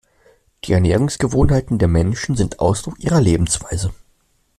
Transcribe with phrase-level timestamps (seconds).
[0.63, 3.93] Die Ernährungsgewohnheiten der Menschen sind Ausdruck ihrer Lebensweise.